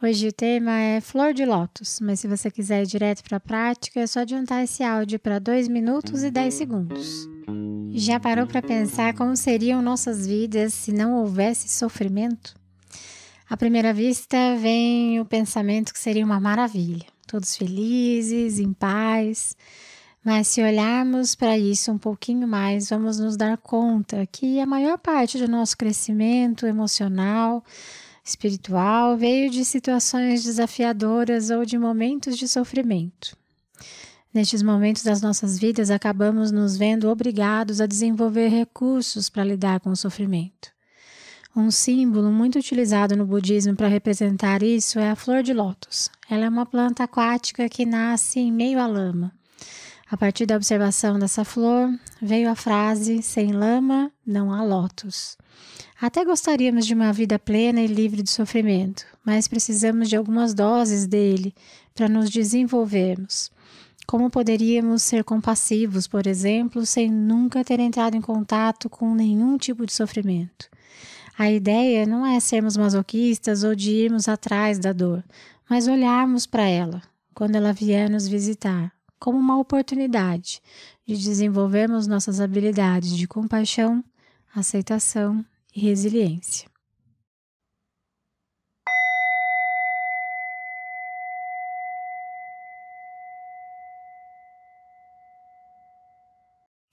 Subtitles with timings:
[0.00, 3.40] Hoje o tema é flor de lótus, mas se você quiser ir direto para a
[3.40, 7.28] prática, é só adiantar esse áudio para 2 minutos e 10 segundos.
[7.90, 12.54] Já parou para pensar como seriam nossas vidas se não houvesse sofrimento?
[13.50, 19.56] À primeira vista, vem o pensamento que seria uma maravilha, todos felizes, em paz.
[20.24, 24.96] Mas se olharmos para isso um pouquinho mais, vamos nos dar conta que a maior
[24.96, 27.64] parte do nosso crescimento emocional,
[28.28, 33.36] espiritual veio de situações desafiadoras ou de momentos de sofrimento.
[34.32, 39.90] Nestes momentos das nossas vidas, acabamos nos vendo obrigados a desenvolver recursos para lidar com
[39.90, 40.70] o sofrimento.
[41.56, 46.10] Um símbolo muito utilizado no budismo para representar isso é a flor de lótus.
[46.30, 49.32] Ela é uma planta aquática que nasce em meio à lama.
[50.10, 55.36] A partir da observação dessa flor, veio a frase: sem lama não há lótus.
[56.00, 61.06] Até gostaríamos de uma vida plena e livre de sofrimento, mas precisamos de algumas doses
[61.06, 61.54] dele
[61.94, 63.50] para nos desenvolvermos.
[64.06, 69.84] Como poderíamos ser compassivos, por exemplo, sem nunca ter entrado em contato com nenhum tipo
[69.84, 70.70] de sofrimento?
[71.36, 75.22] A ideia não é sermos masoquistas ou de irmos atrás da dor,
[75.68, 77.02] mas olharmos para ela
[77.34, 80.62] quando ela vier nos visitar, como uma oportunidade
[81.06, 84.04] de desenvolvermos nossas habilidades de compaixão,
[84.54, 86.68] aceitação e resiliência.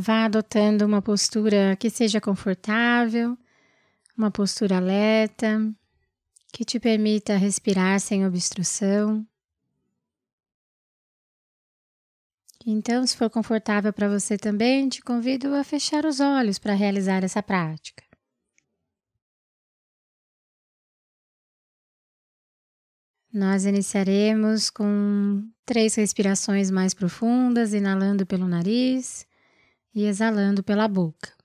[0.00, 3.36] Vá adotando uma postura que seja confortável,
[4.16, 5.60] uma postura alerta,
[6.52, 9.26] que te permita respirar sem obstrução.
[12.70, 17.24] Então, se for confortável para você também, te convido a fechar os olhos para realizar
[17.24, 18.04] essa prática.
[23.32, 29.26] Nós iniciaremos com três respirações mais profundas, inalando pelo nariz
[29.94, 31.37] e exalando pela boca.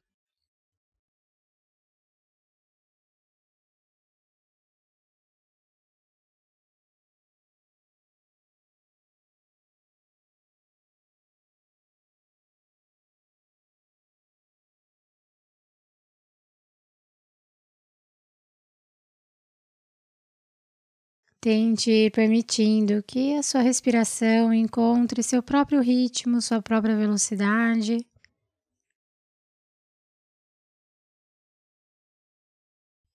[21.43, 27.97] Tente ir permitindo que a sua respiração encontre seu próprio ritmo, sua própria velocidade.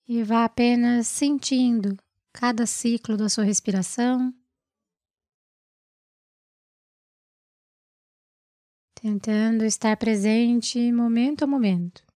[0.07, 1.97] E vá apenas sentindo
[2.31, 4.35] cada ciclo da sua respiração.
[8.95, 12.08] Tentando estar presente momento a momento.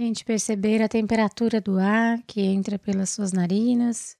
[0.00, 4.16] Tente perceber a temperatura do ar que entra pelas suas narinas.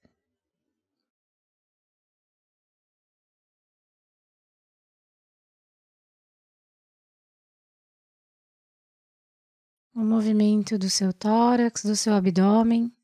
[9.95, 12.95] O movimento do seu tórax, do seu abdômen.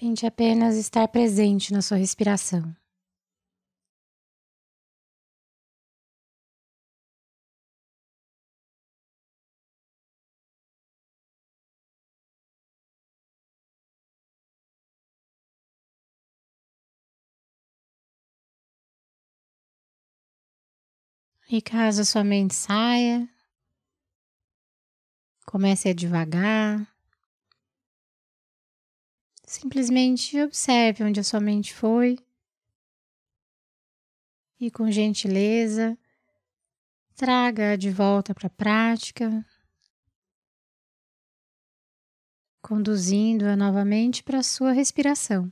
[0.00, 2.74] Tente apenas estar presente na sua respiração.
[21.50, 23.28] E caso a sua mente saia,
[25.44, 26.89] comece a devagar.
[29.50, 32.16] Simplesmente observe onde a sua mente foi
[34.60, 35.98] e, com gentileza,
[37.16, 39.44] traga de volta para a prática,
[42.62, 45.50] conduzindo-a novamente para a sua respiração.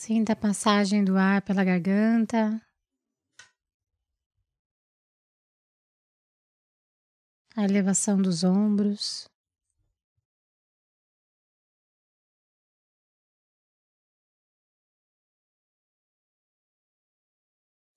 [0.00, 2.62] Sinta a passagem do ar pela garganta.
[7.56, 9.28] A elevação dos ombros.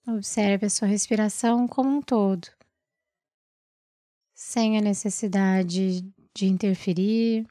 [0.07, 2.47] Observe a sua respiração como um todo,
[4.33, 6.01] sem a necessidade
[6.33, 7.47] de interferir.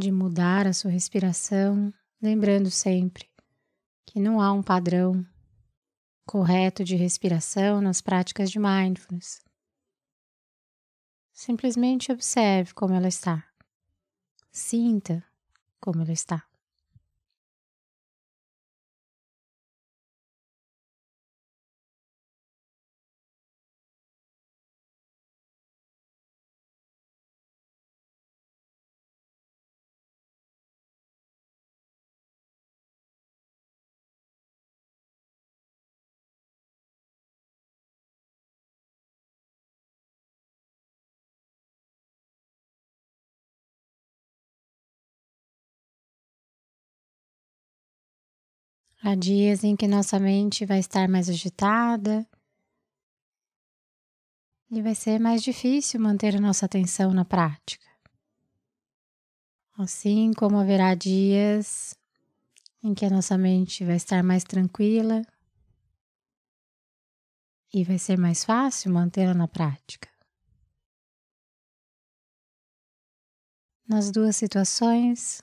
[0.00, 1.92] De mudar a sua respiração,
[2.22, 3.28] lembrando sempre
[4.06, 5.26] que não há um padrão
[6.24, 9.42] correto de respiração nas práticas de mindfulness.
[11.34, 13.44] Simplesmente observe como ela está.
[14.50, 15.22] Sinta
[15.78, 16.49] como ela está.
[49.02, 52.28] Há dias em que nossa mente vai estar mais agitada
[54.70, 57.86] e vai ser mais difícil manter a nossa atenção na prática.
[59.78, 61.96] Assim como haverá dias
[62.82, 65.22] em que a nossa mente vai estar mais tranquila
[67.72, 70.10] e vai ser mais fácil mantê-la na prática.
[73.88, 75.40] Nas duas situações,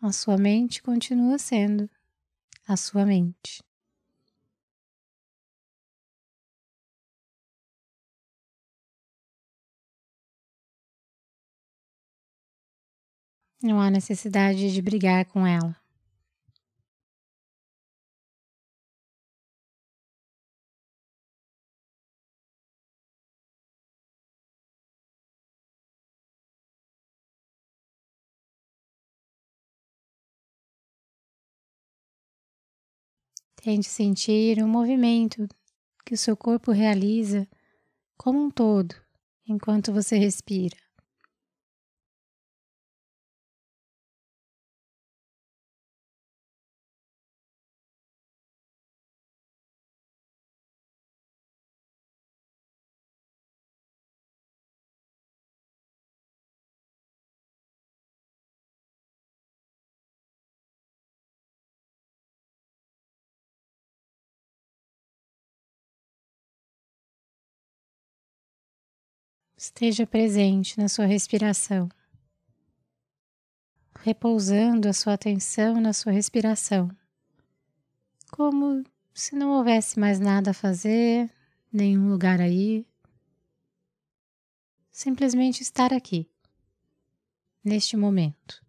[0.00, 1.88] a sua mente continua sendo
[2.66, 3.62] a sua mente.
[13.62, 15.76] Não há necessidade de brigar com ela.
[33.60, 35.48] Tente sentir o movimento
[36.06, 37.46] que o seu corpo realiza
[38.16, 38.94] como um todo
[39.46, 40.76] enquanto você respira.
[69.58, 71.88] Esteja presente na sua respiração,
[73.98, 76.88] repousando a sua atenção na sua respiração,
[78.30, 81.28] como se não houvesse mais nada a fazer,
[81.72, 82.86] nenhum lugar aí.
[84.92, 86.30] Simplesmente estar aqui,
[87.64, 88.64] neste momento.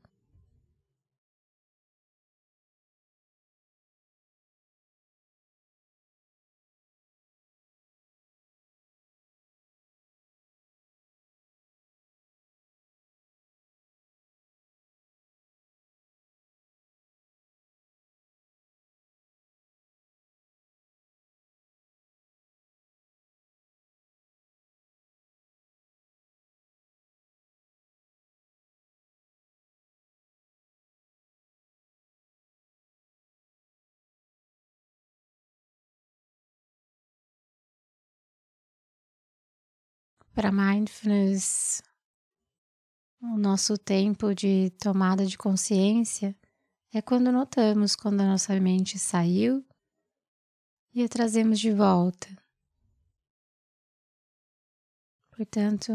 [40.33, 41.81] Para mindfulness,
[43.21, 46.35] o nosso tempo de tomada de consciência
[46.93, 49.65] é quando notamos quando a nossa mente saiu
[50.93, 52.27] e a trazemos de volta.
[55.31, 55.91] Portanto,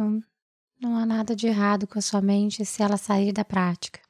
[0.79, 4.04] não há nada de errado com a sua mente se ela sair da prática.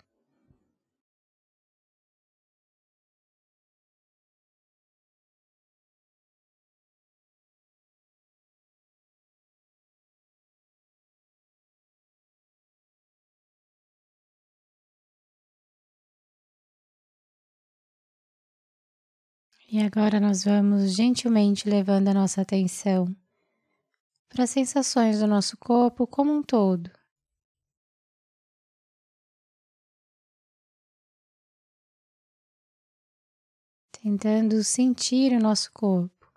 [19.75, 23.13] E agora nós vamos gentilmente levando a nossa atenção
[24.29, 26.89] para as sensações do nosso corpo como um todo.
[33.91, 36.33] Tentando sentir o nosso corpo,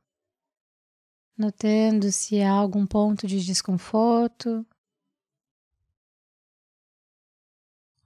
[1.38, 4.66] notando se há algum ponto de desconforto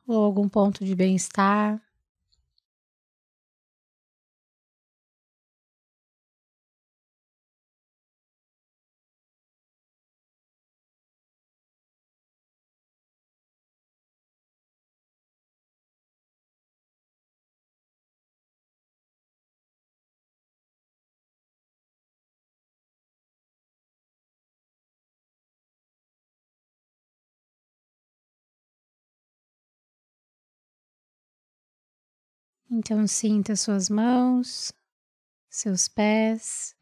[0.06, 1.82] ou algum ponto de bem-estar.
[32.74, 34.72] Então, sinta suas mãos,
[35.50, 36.74] seus pés.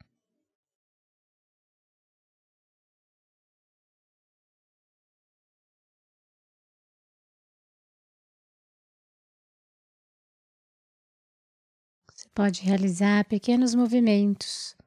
[12.14, 14.78] Você pode realizar pequenos movimentos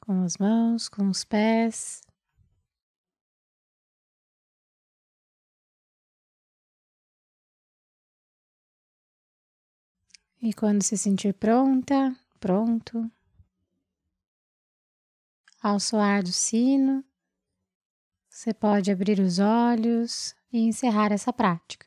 [0.00, 2.02] com as mãos, com os pés.
[10.42, 13.08] E quando se sentir pronta, pronto,
[15.62, 17.04] ao soar do sino,
[18.28, 21.86] você pode abrir os olhos e encerrar essa prática.